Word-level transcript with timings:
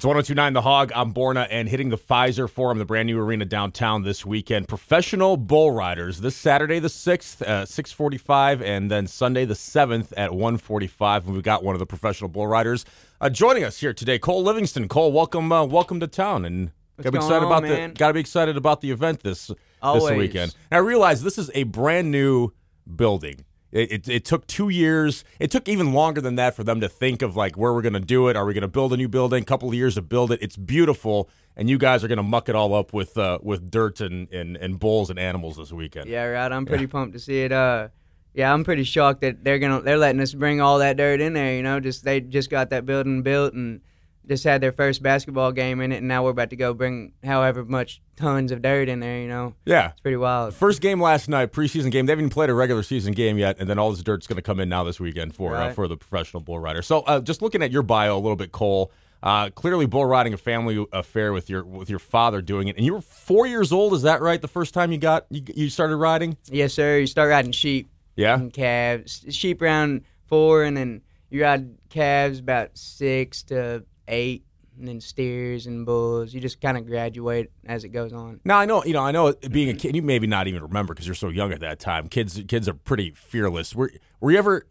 It's 0.00 0.06
1029 0.06 0.54
The 0.54 0.62
Hog. 0.62 0.92
I'm 0.94 1.12
Borna 1.12 1.46
and 1.50 1.68
hitting 1.68 1.90
the 1.90 1.98
Fiserv 1.98 2.48
Forum, 2.48 2.78
the 2.78 2.86
brand 2.86 3.06
new 3.06 3.20
arena 3.20 3.44
downtown 3.44 4.02
this 4.02 4.24
weekend. 4.24 4.66
Professional 4.66 5.36
bull 5.36 5.72
riders 5.72 6.22
this 6.22 6.34
Saturday 6.34 6.78
the 6.78 6.88
6th, 6.88 7.42
uh, 7.42 7.66
645, 7.66 8.62
and 8.62 8.90
then 8.90 9.06
Sunday 9.06 9.44
the 9.44 9.52
7th 9.52 10.14
at 10.16 10.32
145. 10.32 11.26
And 11.26 11.34
we've 11.34 11.42
got 11.42 11.62
one 11.62 11.74
of 11.74 11.80
the 11.80 11.84
professional 11.84 12.30
bull 12.30 12.46
riders 12.46 12.86
uh, 13.20 13.28
joining 13.28 13.62
us 13.62 13.80
here 13.80 13.92
today, 13.92 14.18
Koal 14.18 14.42
Livingston. 14.42 14.88
Koal, 14.88 15.12
welcome 15.12 15.52
uh, 15.52 15.66
welcome 15.66 16.00
to 16.00 16.06
town. 16.06 16.46
And 16.46 16.72
gotta 16.96 17.12
be 17.12 17.18
excited 17.18 17.44
on, 17.44 17.52
about 17.52 17.62
man? 17.64 17.90
the 17.90 17.94
gotta 17.98 18.14
be 18.14 18.20
excited 18.20 18.56
about 18.56 18.80
the 18.80 18.92
event 18.92 19.22
this 19.22 19.48
this 19.48 20.10
weekend. 20.12 20.54
And 20.70 20.78
I 20.78 20.80
realize 20.80 21.22
this 21.22 21.36
is 21.36 21.50
a 21.52 21.64
brand 21.64 22.10
new 22.10 22.54
building. 22.96 23.44
It, 23.72 23.92
it, 23.92 24.08
it 24.08 24.24
took 24.24 24.46
two 24.46 24.68
years. 24.68 25.24
It 25.38 25.50
took 25.50 25.68
even 25.68 25.92
longer 25.92 26.20
than 26.20 26.34
that 26.36 26.56
for 26.56 26.64
them 26.64 26.80
to 26.80 26.88
think 26.88 27.22
of 27.22 27.36
like 27.36 27.56
where 27.56 27.72
we're 27.72 27.82
going 27.82 27.92
to 27.92 28.00
do 28.00 28.28
it. 28.28 28.36
Are 28.36 28.44
we 28.44 28.52
going 28.52 28.62
to 28.62 28.68
build 28.68 28.92
a 28.92 28.96
new 28.96 29.08
building? 29.08 29.42
A 29.42 29.46
couple 29.46 29.68
of 29.68 29.74
years 29.74 29.94
to 29.94 30.02
build 30.02 30.32
it. 30.32 30.40
It's 30.42 30.56
beautiful, 30.56 31.28
and 31.56 31.70
you 31.70 31.78
guys 31.78 32.02
are 32.02 32.08
going 32.08 32.16
to 32.18 32.22
muck 32.22 32.48
it 32.48 32.54
all 32.54 32.74
up 32.74 32.92
with 32.92 33.16
uh, 33.16 33.38
with 33.42 33.70
dirt 33.70 34.00
and, 34.00 34.28
and, 34.32 34.56
and 34.56 34.78
bulls 34.78 35.10
and 35.10 35.18
animals 35.18 35.56
this 35.56 35.72
weekend. 35.72 36.08
Yeah, 36.08 36.24
right. 36.24 36.50
I'm 36.50 36.66
pretty 36.66 36.86
pumped 36.86 37.12
to 37.14 37.20
see 37.20 37.42
it. 37.42 37.52
Uh, 37.52 37.88
yeah, 38.34 38.52
I'm 38.52 38.64
pretty 38.64 38.84
shocked 38.84 39.22
that 39.22 39.42
they're 39.42 39.58
gonna 39.58 39.80
they're 39.80 39.98
letting 39.98 40.20
us 40.20 40.34
bring 40.34 40.60
all 40.60 40.78
that 40.78 40.96
dirt 40.96 41.20
in 41.20 41.32
there. 41.32 41.54
You 41.54 41.62
know, 41.62 41.80
just 41.80 42.04
they 42.04 42.20
just 42.20 42.50
got 42.50 42.70
that 42.70 42.86
building 42.86 43.22
built 43.22 43.54
and 43.54 43.80
just 44.28 44.44
had 44.44 44.60
their 44.60 44.72
first 44.72 45.02
basketball 45.02 45.52
game 45.52 45.80
in 45.80 45.92
it, 45.92 45.98
and 45.98 46.08
now 46.08 46.24
we're 46.24 46.30
about 46.30 46.50
to 46.50 46.56
go 46.56 46.72
bring 46.74 47.12
however 47.24 47.64
much 47.64 48.00
tons 48.16 48.52
of 48.52 48.62
dirt 48.62 48.88
in 48.88 49.00
there. 49.00 49.18
You 49.20 49.28
know, 49.28 49.54
yeah. 49.64 49.90
it's 49.90 50.00
pretty 50.00 50.16
wild. 50.16 50.54
First 50.54 50.80
game 50.80 51.00
last 51.00 51.28
night, 51.28 51.52
preseason 51.52 51.90
game. 51.90 52.06
They 52.06 52.12
haven't 52.12 52.26
even 52.26 52.30
played 52.30 52.50
a 52.50 52.54
regular 52.54 52.82
season 52.82 53.12
game 53.12 53.38
yet, 53.38 53.56
and 53.58 53.68
then 53.68 53.78
all 53.78 53.90
this 53.90 54.02
dirt's 54.02 54.26
going 54.26 54.36
to 54.36 54.42
come 54.42 54.60
in 54.60 54.68
now 54.68 54.84
this 54.84 55.00
weekend 55.00 55.34
for 55.34 55.56
uh, 55.56 55.72
for 55.72 55.88
the 55.88 55.96
professional 55.96 56.42
bull 56.42 56.58
rider. 56.58 56.82
So, 56.82 57.00
uh, 57.00 57.20
just 57.20 57.42
looking 57.42 57.62
at 57.62 57.70
your 57.70 57.82
bio 57.82 58.16
a 58.16 58.20
little 58.20 58.36
bit, 58.36 58.52
Koal. 58.52 58.90
Uh, 59.22 59.50
clearly, 59.50 59.84
bull 59.84 60.06
riding 60.06 60.32
a 60.32 60.38
family 60.38 60.86
affair 60.92 61.32
with 61.32 61.50
your 61.50 61.62
with 61.64 61.90
your 61.90 61.98
father 61.98 62.40
doing 62.40 62.68
it, 62.68 62.76
and 62.76 62.86
you 62.86 62.94
were 62.94 63.02
four 63.02 63.46
years 63.46 63.70
old. 63.70 63.92
Is 63.92 64.02
that 64.02 64.22
right? 64.22 64.40
The 64.40 64.48
first 64.48 64.72
time 64.72 64.92
you 64.92 64.98
got 64.98 65.26
you, 65.28 65.42
you 65.54 65.68
started 65.68 65.96
riding? 65.96 66.38
Yes, 66.46 66.72
sir. 66.72 66.98
You 66.98 67.06
start 67.06 67.28
riding 67.28 67.52
sheep 67.52 67.90
Yeah. 68.16 68.36
and 68.36 68.52
calves. 68.52 69.26
Sheep 69.28 69.60
around 69.60 70.04
four, 70.26 70.62
and 70.62 70.74
then 70.74 71.02
you 71.28 71.42
ride 71.42 71.68
calves 71.90 72.38
about 72.38 72.70
six 72.78 73.42
to 73.44 73.84
eight, 74.10 74.44
and 74.78 74.86
then 74.88 75.00
steers 75.00 75.66
and 75.66 75.86
bulls. 75.86 76.34
You 76.34 76.40
just 76.40 76.60
kind 76.60 76.76
of 76.76 76.86
graduate 76.86 77.50
as 77.66 77.84
it 77.84 77.88
goes 77.90 78.12
on. 78.12 78.40
Now 78.44 78.58
I 78.58 78.64
know, 78.66 78.84
you 78.84 78.92
know, 78.92 79.02
I 79.02 79.10
know 79.12 79.32
being 79.50 79.68
a 79.70 79.74
kid, 79.74 79.94
you 79.96 80.02
maybe 80.02 80.26
not 80.26 80.46
even 80.46 80.62
remember 80.62 80.92
because 80.94 81.06
you're 81.06 81.14
so 81.14 81.28
young 81.28 81.52
at 81.52 81.60
that 81.60 81.78
time. 81.80 82.08
Kids, 82.08 82.40
kids 82.48 82.68
are 82.68 82.74
pretty 82.74 83.10
fearless. 83.12 83.74
Were 83.74 83.90
Were 84.20 84.30
you 84.32 84.38
ever 84.38 84.66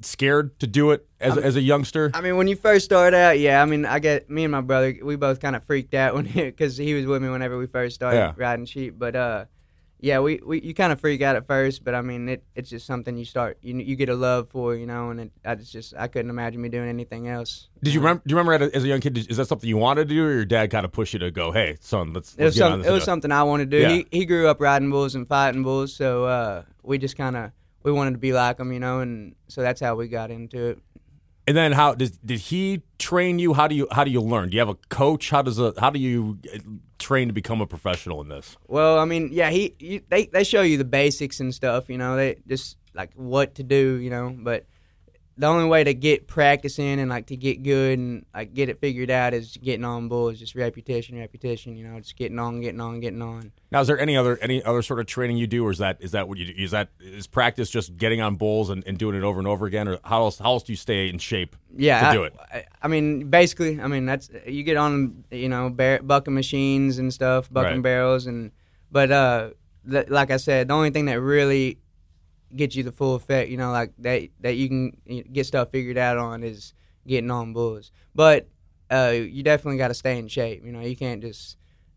scared 0.00 0.58
to 0.58 0.66
do 0.66 0.90
it 0.90 1.06
as, 1.20 1.36
as 1.38 1.54
a 1.56 1.60
youngster? 1.60 2.10
I 2.14 2.20
mean, 2.20 2.36
when 2.36 2.48
you 2.48 2.56
first 2.56 2.84
start 2.84 3.14
out, 3.14 3.38
yeah. 3.38 3.62
I 3.62 3.64
mean, 3.64 3.84
I 3.86 3.98
get 4.00 4.28
me 4.28 4.44
and 4.44 4.50
my 4.52 4.60
brother. 4.60 4.94
We 5.02 5.16
both 5.16 5.40
kind 5.40 5.54
of 5.54 5.62
freaked 5.64 5.94
out 5.94 6.14
when 6.14 6.24
because 6.34 6.76
he 6.76 6.94
was 6.94 7.06
with 7.06 7.22
me 7.22 7.28
whenever 7.28 7.56
we 7.58 7.66
first 7.66 7.94
started 7.94 8.16
Yeah. 8.16 8.32
riding 8.36 8.66
sheep. 8.66 8.94
But 8.98 9.14
uh, 9.14 9.44
yeah, 10.00 10.20
we, 10.20 10.40
we 10.44 10.60
you 10.60 10.74
kind 10.74 10.92
of 10.92 11.00
freak 11.00 11.22
out 11.22 11.34
at 11.34 11.46
first, 11.46 11.84
but 11.84 11.94
I 11.94 12.02
mean, 12.02 12.28
it 12.28 12.44
it's 12.54 12.70
just 12.70 12.86
something 12.86 13.16
you 13.16 13.24
start 13.24 13.58
you 13.62 13.76
you 13.76 13.96
get 13.96 14.08
a 14.08 14.14
love 14.14 14.48
for, 14.48 14.76
you 14.76 14.86
know. 14.86 15.10
And 15.10 15.20
it, 15.20 15.32
I 15.44 15.56
just 15.56 15.72
just 15.72 15.94
I 15.96 16.06
couldn't 16.06 16.30
imagine 16.30 16.60
me 16.60 16.68
doing 16.68 16.88
anything 16.88 17.26
else. 17.26 17.68
Did 17.82 17.94
you 17.94 18.00
remember? 18.00 18.22
Do 18.24 18.32
you 18.32 18.38
remember 18.38 18.70
as 18.74 18.84
a 18.84 18.88
young 18.88 19.00
kid? 19.00 19.18
Is 19.18 19.38
that 19.38 19.46
something 19.46 19.68
you 19.68 19.76
wanted 19.76 20.08
to 20.08 20.14
do, 20.14 20.24
or 20.24 20.32
your 20.32 20.44
dad 20.44 20.70
kind 20.70 20.84
of 20.84 20.92
pushed 20.92 21.14
you 21.14 21.18
to 21.20 21.32
go, 21.32 21.50
"Hey, 21.50 21.78
son, 21.80 22.12
let's, 22.12 22.34
It 22.34 22.44
was 22.44 22.56
let's 22.56 22.58
get 22.58 22.64
on 22.64 22.70
some, 22.72 22.80
this 22.80 22.88
it 22.88 22.92
was 22.92 23.04
something 23.04 23.32
I 23.32 23.42
wanted 23.42 23.70
to 23.70 23.78
do. 23.78 23.82
Yeah. 23.82 23.88
He 23.88 24.06
he 24.10 24.24
grew 24.24 24.46
up 24.46 24.60
riding 24.60 24.90
bulls 24.90 25.16
and 25.16 25.26
fighting 25.26 25.64
bulls, 25.64 25.94
so 25.94 26.24
uh, 26.26 26.62
we 26.84 26.98
just 26.98 27.16
kind 27.16 27.36
of 27.36 27.50
we 27.82 27.90
wanted 27.90 28.12
to 28.12 28.18
be 28.18 28.32
like 28.32 28.60
him, 28.60 28.72
you 28.72 28.80
know, 28.80 29.00
and 29.00 29.34
so 29.48 29.62
that's 29.62 29.80
how 29.80 29.96
we 29.96 30.06
got 30.06 30.30
into 30.30 30.66
it. 30.66 30.78
And 31.48 31.56
then 31.56 31.72
how 31.72 31.94
did 31.94 32.16
did 32.24 32.38
he 32.38 32.82
train 32.98 33.38
you? 33.38 33.54
How 33.54 33.66
do 33.66 33.74
you 33.74 33.88
how 33.90 34.04
do 34.04 34.10
you 34.10 34.20
learn? 34.20 34.50
Do 34.50 34.54
you 34.54 34.60
have 34.60 34.68
a 34.68 34.76
coach? 34.90 35.30
How 35.30 35.42
does 35.42 35.58
a 35.58 35.72
how 35.78 35.90
do 35.90 35.98
you 35.98 36.38
uh, 37.08 37.14
train 37.14 37.28
to 37.28 37.34
become 37.34 37.60
a 37.60 37.66
professional 37.66 38.20
in 38.20 38.28
this? 38.28 38.56
Well, 38.66 38.98
I 38.98 39.04
mean, 39.04 39.30
yeah, 39.32 39.50
he 39.50 40.02
they 40.08 40.26
they 40.26 40.44
show 40.44 40.62
you 40.62 40.78
the 40.78 40.84
basics 40.84 41.40
and 41.40 41.54
stuff, 41.54 41.88
you 41.88 41.98
know, 41.98 42.16
they 42.16 42.36
just 42.46 42.76
like 42.94 43.12
what 43.14 43.54
to 43.56 43.62
do, 43.62 43.96
you 43.96 44.10
know, 44.10 44.36
but 44.38 44.66
the 45.38 45.46
only 45.46 45.68
way 45.68 45.84
to 45.84 45.94
get 45.94 46.26
practice 46.26 46.80
in 46.80 46.98
and 46.98 47.08
like 47.08 47.26
to 47.26 47.36
get 47.36 47.62
good 47.62 47.96
and 47.96 48.26
like 48.34 48.54
get 48.54 48.68
it 48.68 48.80
figured 48.80 49.08
out 49.08 49.32
is 49.32 49.56
getting 49.56 49.84
on 49.84 50.08
bulls, 50.08 50.40
just 50.40 50.56
repetition, 50.56 51.16
repetition, 51.16 51.76
you 51.76 51.86
know, 51.86 51.98
just 52.00 52.16
getting 52.16 52.40
on, 52.40 52.60
getting 52.60 52.80
on, 52.80 52.98
getting 52.98 53.22
on. 53.22 53.52
Now, 53.70 53.80
is 53.80 53.86
there 53.86 54.00
any 54.00 54.16
other 54.16 54.36
any 54.42 54.62
other 54.64 54.82
sort 54.82 54.98
of 54.98 55.06
training 55.06 55.36
you 55.36 55.46
do, 55.46 55.64
or 55.64 55.70
is 55.70 55.78
that 55.78 55.98
is 56.00 56.10
that 56.10 56.28
what 56.28 56.38
you 56.38 56.52
do? 56.52 56.60
Is 56.60 56.72
that 56.72 56.88
is 56.98 57.28
practice 57.28 57.70
just 57.70 57.96
getting 57.96 58.20
on 58.20 58.34
bulls 58.34 58.68
and, 58.68 58.82
and 58.84 58.98
doing 58.98 59.14
it 59.16 59.22
over 59.22 59.38
and 59.38 59.46
over 59.46 59.64
again, 59.66 59.86
or 59.86 60.00
how 60.02 60.22
else 60.22 60.38
how 60.38 60.46
else 60.54 60.64
do 60.64 60.72
you 60.72 60.76
stay 60.76 61.08
in 61.08 61.18
shape 61.18 61.54
Yeah, 61.74 62.00
to 62.00 62.06
I, 62.08 62.12
do 62.12 62.24
it? 62.24 62.34
I, 62.52 62.64
I 62.82 62.88
mean, 62.88 63.30
basically, 63.30 63.80
I 63.80 63.86
mean 63.86 64.06
that's 64.06 64.28
you 64.44 64.64
get 64.64 64.76
on, 64.76 65.22
you 65.30 65.48
know, 65.48 65.70
bar- 65.70 66.02
bucking 66.02 66.34
machines 66.34 66.98
and 66.98 67.14
stuff, 67.14 67.48
bucking 67.52 67.74
Right. 67.74 67.82
barrels, 67.82 68.26
and 68.26 68.50
but 68.90 69.12
uh, 69.12 69.50
th- 69.88 70.08
like 70.08 70.32
I 70.32 70.36
said, 70.38 70.66
the 70.68 70.74
only 70.74 70.90
thing 70.90 71.04
that 71.04 71.20
really 71.20 71.78
gets 72.54 72.76
you 72.76 72.82
the 72.82 72.92
full 72.92 73.14
effect, 73.14 73.50
you 73.50 73.56
know, 73.56 73.70
like 73.70 73.92
that 73.98 74.28
that 74.40 74.56
you 74.56 74.68
can 74.68 75.24
get 75.32 75.46
stuff 75.46 75.70
figured 75.70 75.98
out 75.98 76.16
on 76.16 76.42
is 76.42 76.74
getting 77.06 77.30
on 77.30 77.52
bulls. 77.52 77.90
But 78.14 78.48
uh, 78.90 79.14
you 79.14 79.42
definitely 79.42 79.78
got 79.78 79.88
to 79.88 79.94
stay 79.94 80.18
in 80.18 80.28
shape. 80.28 80.64
You 80.64 80.72
know, 80.72 80.80
you 80.80 80.96
can't 80.96 81.20
just 81.20 81.56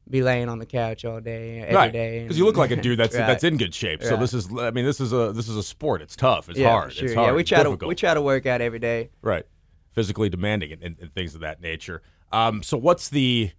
be 0.10 0.22
laying 0.22 0.50
on 0.50 0.60
the 0.60 0.66
couch 0.66 1.06
all 1.06 1.22
day 1.22 1.62
every 1.62 1.76
right, 1.76 1.94
day. 1.94 2.24
because 2.24 2.38
you 2.38 2.46
look 2.46 2.58
like 2.58 2.72
a 2.72 2.76
dude 2.76 3.00
that's 3.00 3.16
Right. 3.18 3.28
that's 3.28 3.44
in 3.44 3.58
good 3.58 3.74
shape. 3.74 4.04
So 4.04 4.18
this 4.18 4.34
is, 4.34 4.48
I 4.58 4.72
mean, 4.72 4.86
this 4.86 5.00
is 5.00 5.14
a 5.14 5.32
this 5.32 5.48
is 5.48 5.56
a 5.56 5.64
sport. 5.64 6.02
It's 6.02 6.16
tough. 6.16 6.50
It's 6.50 6.60
yeah, 6.60 6.70
hard. 6.70 6.94
Sure. 6.94 7.06
It's 7.06 7.16
hard. 7.16 7.30
Yeah, 7.30 7.36
we 7.36 7.44
try 7.44 7.60
difficult. 7.60 7.80
to 7.82 7.88
we 7.88 7.96
try 7.96 8.14
to 8.14 8.22
work 8.22 8.46
out 8.46 8.62
every 8.62 8.80
day. 8.80 9.10
right, 9.22 9.46
physically 9.92 10.30
demanding 10.30 10.72
and, 10.74 10.98
and, 11.00 11.14
things 11.14 11.36
of 11.36 11.42
that 11.42 11.62
nature. 11.62 12.02
Um, 12.32 12.64
so 12.64 12.78
what's 12.78 13.10
the 13.10 13.52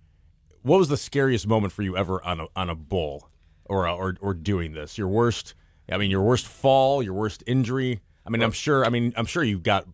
what 0.63 0.79
was 0.79 0.89
the 0.89 0.97
scariest 0.97 1.47
moment 1.47 1.73
for 1.73 1.83
you 1.83 1.97
ever 1.97 2.23
on 2.25 2.41
a 2.41 2.47
on 2.55 2.69
a 2.69 2.75
bull 2.75 3.31
or 3.65 3.89
or 3.89 4.17
or 4.21 4.35
doing 4.35 4.73
this? 4.73 4.99
Your 4.99 5.09
worst. 5.09 5.55
I 5.91 5.99
mean, 5.99 6.11
your 6.11 6.23
worst 6.23 6.47
fall, 6.47 7.03
your 7.03 7.15
worst 7.15 7.43
injury. 7.47 8.01
I 8.27 8.31
mean, 8.31 8.43
I'm 8.43 8.53
sure. 8.53 8.85
I 8.85 8.89
mean, 8.89 9.13
I'm 9.17 9.27
sure 9.27 9.43
you've 9.43 9.63
got 9.63 9.87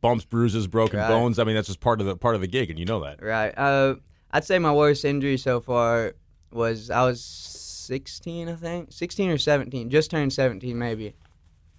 bumps, 0.00 0.24
bruises, 0.24 0.66
broken 0.66 0.98
Right. 0.98 1.08
bones. 1.08 1.38
I 1.38 1.44
mean, 1.44 1.54
that's 1.54 1.68
just 1.68 1.80
part 1.80 2.00
of 2.00 2.06
the 2.06 2.16
part 2.16 2.34
of 2.34 2.40
the 2.40 2.46
gig, 2.46 2.68
and 2.70 2.78
you 2.78 2.84
know 2.84 3.00
that. 3.04 3.22
Right. 3.22 3.56
Uh, 3.56 3.94
I'd 4.32 4.44
say 4.44 4.58
my 4.58 4.72
worst 4.72 5.04
injury 5.04 5.36
so 5.38 5.60
far 5.60 6.14
was 6.52 6.90
I 6.90 7.04
was 7.04 7.22
16, 7.24 8.48
I 8.48 8.54
think, 8.56 8.92
16 8.92 9.30
or 9.30 9.38
17, 9.38 9.88
just 9.90 10.10
turned 10.10 10.32
17 10.32 10.76
maybe, 10.78 11.14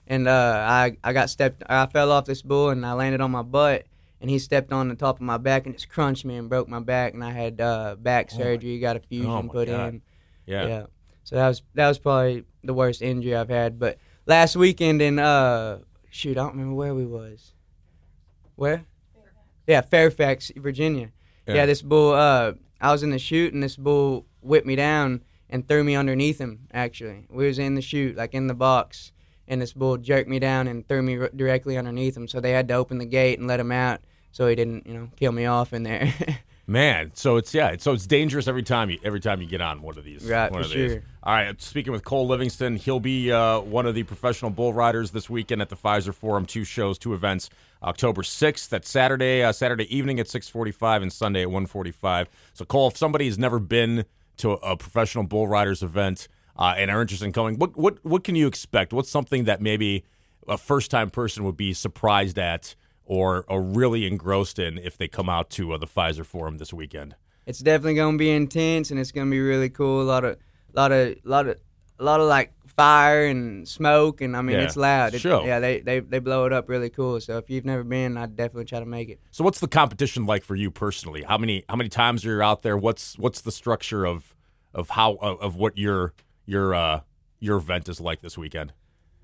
and 0.07 0.28
uh, 0.28 0.66
I 0.67 0.97
I 1.03 1.13
got 1.13 1.29
stepped. 1.29 1.63
I 1.67 1.85
fell 1.88 2.11
off 2.11 2.25
this 2.25 2.41
bull 2.41 2.69
and 2.69 2.85
I 2.85 2.94
landed 2.94 3.22
on 3.22 3.31
my 3.31 3.41
butt, 3.44 3.85
and 4.22 4.29
he 4.29 4.39
stepped 4.39 4.72
on 4.72 4.88
the 4.88 4.95
top 4.95 5.17
of 5.17 5.22
my 5.22 5.38
back 5.38 5.66
and 5.66 5.75
just 5.75 5.89
crunched 5.89 6.25
me 6.25 6.38
and 6.38 6.49
broke 6.49 6.67
my 6.69 6.79
back, 6.79 7.13
and 7.13 7.23
I 7.23 7.31
had 7.31 7.59
uh, 7.61 7.95
back 7.99 8.29
Oh 8.34 8.38
my- 8.38 8.44
surgery, 8.44 8.79
got 8.79 8.95
a 8.95 8.99
fusion 9.01 9.29
oh 9.29 9.41
my 9.44 9.49
put 9.53 9.67
God. 9.67 9.95
in. 9.95 10.01
Yeah. 10.45 10.85
So 11.25 11.35
that 11.35 11.47
was 11.49 11.61
that 11.75 11.88
was 11.89 11.99
probably 11.99 12.45
the 12.67 12.73
worst 12.73 13.01
injury 13.01 13.35
I've 13.35 13.50
had. 13.50 13.79
But 13.79 13.97
last 14.25 14.55
weekend 14.55 15.01
in 15.01 15.19
uh 15.19 15.79
shoot, 16.09 16.38
I 16.38 16.41
don't 16.41 16.53
remember 16.53 16.75
where 16.75 16.94
we 16.94 17.05
was. 17.05 17.53
Where? 18.55 18.85
Yeah, 19.67 19.81
Fairfax, 19.81 20.51
Virginia. 20.55 21.11
Yeah. 21.47 21.55
Yeah. 21.55 21.66
this 21.66 21.81
bull. 21.81 22.13
Uh, 22.13 22.53
I 22.79 22.91
was 22.91 23.03
in 23.03 23.09
the 23.09 23.19
chute, 23.19 23.53
and 23.53 23.61
this 23.63 23.75
bull 23.75 24.25
whipped 24.41 24.67
me 24.67 24.75
down 24.75 25.23
and 25.50 25.67
threw 25.67 25.83
me 25.83 25.95
underneath 25.95 26.39
him. 26.39 26.67
Actually, 26.73 27.25
we 27.29 27.47
was 27.47 27.59
in 27.59 27.75
the 27.75 27.81
chute, 27.81 28.16
like 28.16 28.33
in 28.33 28.47
the 28.47 28.53
box, 28.53 29.11
and 29.47 29.61
this 29.61 29.73
bull 29.73 29.97
jerked 29.97 30.29
me 30.29 30.39
down 30.39 30.67
and 30.67 30.88
threw 30.88 31.01
me 31.01 31.17
r- 31.17 31.31
directly 31.35 31.78
underneath 31.78 32.16
him. 32.16 32.28
So 32.28 32.39
they 32.39 32.51
had 32.51 32.67
to 32.69 32.75
open 32.75 32.97
the 32.97 33.05
gate 33.05 33.39
and 33.39 33.47
let 33.47 33.59
him 33.59 33.72
out, 33.72 34.01
so 34.31 34.47
he 34.47 34.55
didn't, 34.55 34.85
you 34.88 34.94
know, 34.94 35.09
kill 35.17 35.31
me 35.31 35.45
off 35.45 35.73
in 35.73 35.84
there. 35.84 36.13
Man, 36.69 37.11
so 37.13 37.38
it's 37.38 37.53
yeah, 37.53 37.78
so 37.79 37.94
it's 37.94 38.05
dangerous 38.05 38.45
every 38.45 38.61
time 38.61 38.89
you 38.89 39.00
every 39.01 39.22
time 39.22 39.41
you 39.41 39.47
get 39.47 39.61
on 39.61 39.81
one 39.81 39.97
of 39.97 40.03
these. 40.03 40.28
Yeah, 40.28 40.50
one 40.50 40.63
for 40.63 40.67
of 40.67 40.73
these. 40.73 40.91
sure. 40.91 41.03
All 41.23 41.33
right, 41.33 41.61
speaking 41.61 41.94
with 41.94 42.03
Koal 42.03 42.28
Livingston, 42.28 42.75
he'll 42.75 43.00
be 43.00 43.31
uh, 43.31 43.61
one 43.61 43.85
of 43.85 43.95
the 43.95 44.03
professional 44.03 44.51
bull 44.51 44.73
riders 44.73 45.11
this 45.11 45.29
weekend 45.29 45.61
at 45.61 45.69
the 45.69 45.78
Fiserv 45.78 46.16
Forum. 46.16 46.45
Two 46.45 46.66
shows, 46.66 46.97
two 46.97 47.13
events. 47.13 47.50
October 47.81 48.22
sixth, 48.22 48.69
that's 48.69 48.89
Saturday, 48.89 49.44
uh, 49.44 49.53
Saturday 49.53 49.95
evening 49.95 50.19
at 50.19 50.28
six 50.28 50.50
forty-five, 50.50 51.01
and 51.01 51.13
Sunday 51.13 51.44
at 51.44 51.51
one 51.51 51.67
forty-five. 51.67 52.28
So, 52.53 52.66
Koal, 52.66 52.91
if 52.91 52.97
somebody 52.97 53.28
has 53.28 53.40
never 53.40 53.59
been 53.59 54.03
to 54.35 54.52
a, 54.52 54.55
a 54.55 54.75
professional 54.75 55.23
bull 55.23 55.47
riders 55.47 55.81
event 55.81 56.28
uh, 56.58 56.73
and 56.75 56.91
are 56.91 57.02
interested 57.02 57.28
in 57.28 57.31
coming, 57.31 57.58
what 57.58 57.78
what 57.78 58.03
what 58.03 58.25
can 58.25 58.35
you 58.35 58.46
expect? 58.46 58.91
What's 58.91 59.09
something 59.09 59.46
that 59.46 59.61
maybe 59.61 60.03
a 60.49 60.58
first-time 60.58 61.11
person 61.11 61.46
would 61.46 61.55
be 61.55 61.72
surprised 61.73 62.37
at? 62.37 62.75
Or, 63.09 63.46
are 63.48 63.62
really 63.62 64.06
engrossed 64.06 64.59
in 64.59 64.78
if 64.78 64.98
they 64.98 65.08
come 65.08 65.30
out 65.30 65.50
to 65.52 65.72
uh, 65.74 65.78
the 65.78 65.88
Fiserv 65.88 66.26
Forum 66.26 66.58
this 66.58 66.74
weekend. 66.74 67.16
it's 67.46 67.59
definitely 67.59 67.96
gonna 67.96 68.18
be 68.18 68.30
intense 68.30 68.92
and 68.92 69.00
it's 69.00 69.12
gonna 69.14 69.32
be 69.32 69.40
really 69.40 69.70
cool. 69.70 70.02
A 70.02 70.04
lot 70.04 70.26
of, 70.26 70.38
lot 70.74 70.92
of, 70.92 71.16
lot 71.24 71.48
of, 71.48 71.58
a 72.00 72.04
lot 72.04 72.20
of 72.20 72.28
like 72.28 72.52
fire 72.76 73.26
and 73.26 73.66
smoke 73.68 74.20
and 74.22 74.36
I 74.38 74.42
mean 74.42 74.58
Yeah, 74.58 74.64
it's 74.66 74.76
loud. 74.76 75.14
It- 75.16 75.22
show. 75.22 75.46
yeah, 75.46 75.59
they, 75.59 75.80
they 75.80 76.00
they 76.02 76.20
blow 76.20 76.46
it 76.46 76.52
up 76.54 76.68
really 76.70 76.90
cool. 76.90 77.20
So 77.22 77.38
if 77.38 77.50
you've 77.50 77.66
never 77.66 77.84
been, 77.84 78.18
I'd 78.18 78.36
definitely 78.36 78.66
try 78.66 78.80
to 78.82 78.86
make 78.86 79.09
it. 79.09 79.20
So 79.32 79.44
what's 79.46 79.59
the 79.62 79.68
competition 79.70 80.26
like 80.26 80.44
for 80.44 80.56
you 80.56 80.70
personally? 80.70 81.24
How 81.24 81.38
many 81.38 81.64
how 81.70 81.76
many 81.78 81.90
times 81.90 82.26
are 82.26 82.36
you 82.36 82.42
out 82.42 82.62
there? 82.62 82.78
What's 82.78 83.18
what's 83.18 83.40
the 83.42 83.52
structure 83.54 84.06
of 84.06 84.36
of 84.74 84.90
how 84.92 85.14
of, 85.22 85.40
of 85.42 85.56
what 85.56 85.78
your 85.78 86.14
your 86.46 86.76
uh 86.76 87.00
your 87.40 87.56
event 87.58 87.88
is 87.90 88.00
like 88.02 88.22
this 88.22 88.38
weekend? 88.38 88.74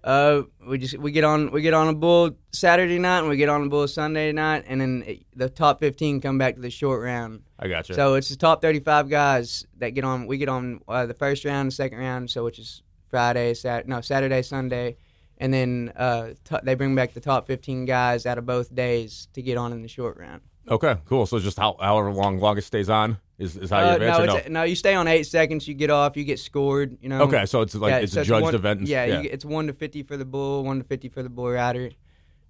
Uh, 0.03 0.41
we 0.67 0.77
just 0.77 0.97
we 0.97 1.11
get 1.11 1.23
on 1.23 1.49
we 1.51 1.61
get 1.61 1.73
on 1.73 1.87
a 1.87 1.93
bull 1.93 2.31
Saturday 2.51 2.99
night 2.99 3.19
and 3.19 3.29
we 3.29 3.37
get 3.37 3.47
on 3.47 3.63
a 3.63 3.69
bull 3.69 3.87
Sunday 3.87 4.33
night, 4.33 4.65
and 4.67 4.81
then 4.81 5.03
it, 5.07 5.25
the 5.33 5.49
top 5.49 5.79
fifteen 5.79 6.19
come 6.19 6.37
back 6.37 6.55
to 6.55 6.61
the 6.61 6.69
short 6.69 7.01
round. 7.01 7.43
I 7.57 7.69
got 7.69 7.87
you. 7.87 7.95
So 7.95 8.15
it's 8.15 8.27
the 8.27 8.35
top 8.35 8.61
thirty-five 8.61 9.09
guys 9.09 9.65
that 9.77 9.91
get 9.91 10.03
on. 10.03 10.27
We 10.27 10.37
get 10.37 10.49
on 10.49 10.81
uh, 10.89 11.05
the 11.05 11.13
first 11.13 11.45
round, 11.45 11.67
the 11.67 11.75
second 11.75 11.99
round, 11.99 12.29
so 12.29 12.43
which 12.43 12.59
is 12.59 12.83
Friday, 13.09 13.53
Sat 13.53 13.87
no 13.87 14.01
Saturday, 14.01 14.41
Sunday, 14.41 14.97
and 15.37 15.53
then 15.53 15.93
uh, 15.95 16.31
t- 16.43 16.57
they 16.63 16.75
bring 16.75 16.95
back 16.95 17.13
the 17.13 17.21
top 17.21 17.47
fifteen 17.47 17.85
guys 17.85 18.25
out 18.25 18.37
of 18.37 18.45
both 18.45 18.75
days 18.75 19.29
to 19.33 19.41
get 19.41 19.57
on 19.57 19.71
in 19.71 19.83
the 19.83 19.87
short 19.87 20.17
round. 20.17 20.41
Okay, 20.69 20.95
cool. 21.05 21.25
So 21.25 21.39
just 21.39 21.57
how, 21.57 21.75
however 21.79 22.11
long 22.11 22.39
longest 22.39 22.67
stays 22.67 22.89
on 22.89 23.17
is, 23.37 23.57
is 23.57 23.69
how 23.69 23.79
you 23.79 23.85
Uh, 23.85 23.93
advance. 23.95 24.17
no, 24.19 24.25
no? 24.25 24.35
it's, 24.35 24.49
no, 24.49 24.63
you 24.63 24.75
stay 24.75 24.93
on 24.95 25.07
eight 25.07 25.23
seconds. 25.27 25.67
You 25.67 25.73
get 25.73 25.89
off. 25.89 26.15
You 26.15 26.23
get 26.23 26.39
scored. 26.39 26.97
You 27.01 27.09
know. 27.09 27.21
okay, 27.23 27.45
so 27.45 27.61
it's 27.61 27.75
like 27.75 27.91
Yeah, 27.91 27.97
it's 27.99 28.13
so 28.13 28.21
a 28.21 28.23
judged 28.25 28.43
one- 28.43 28.55
event. 28.55 28.79
And, 28.81 28.87
yeah, 28.87 29.05
yeah. 29.05 29.21
You, 29.21 29.29
it's 29.31 29.43
one 29.45 29.67
to 29.67 29.73
fifty 29.73 30.03
for 30.03 30.15
the 30.17 30.25
bull, 30.25 30.63
one 30.63 30.77
to 30.79 30.83
fifty 30.85 31.09
for 31.09 31.21
the 31.21 31.29
bull 31.29 31.49
rider, 31.51 31.89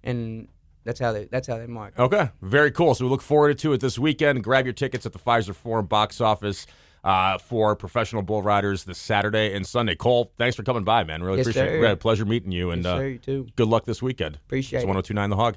and 0.02 0.48
that's 0.84 1.00
how 1.00 1.12
they 1.12 1.24
that's 1.24 1.48
how 1.48 1.58
they 1.58 1.66
mark. 1.66 1.98
Okay, 1.98 2.28
very 2.42 2.70
cool. 2.70 2.94
So 2.94 3.04
we 3.04 3.10
look 3.10 3.22
forward 3.22 3.58
to 3.58 3.72
it 3.72 3.80
this 3.80 3.98
weekend. 3.98 4.44
Grab 4.44 4.64
your 4.66 4.74
tickets 4.74 5.04
at 5.06 5.12
the 5.12 5.18
Fiserv 5.18 5.56
Forum 5.56 5.86
box 5.86 6.20
office 6.20 6.66
uh, 7.02 7.38
for 7.38 7.74
professional 7.74 8.22
bull 8.22 8.42
riders 8.42 8.84
this 8.84 8.98
Saturday 8.98 9.54
and 9.54 9.66
Sunday. 9.66 9.94
Koal, 9.96 10.30
thanks 10.38 10.54
for 10.56 10.62
coming 10.62 10.84
by, 10.84 11.02
man. 11.04 11.22
Really 11.22 11.38
Yes, 11.38 11.46
appreciate 11.46 11.68
sir. 11.70 11.76
it. 11.76 11.80
We 11.80 11.84
had 11.86 11.94
a 11.94 11.96
pleasure 11.96 12.24
meeting 12.24 12.52
you, 12.52 12.70
and 12.70 12.84
Yes, 12.84 12.92
uh, 12.92 12.98
sir, 12.98 13.08
you 13.08 13.18
too. 13.18 13.46
good 13.56 13.68
luck 13.68 13.84
this 13.86 14.00
weekend. 14.02 14.36
Appreciate 14.36 14.78
It's 14.78 14.84
it. 14.84 14.86
1029 14.86 15.30
The 15.30 15.36
Hog. 15.36 15.56